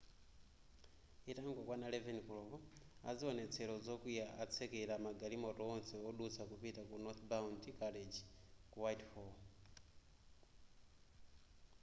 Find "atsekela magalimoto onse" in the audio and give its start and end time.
4.43-5.93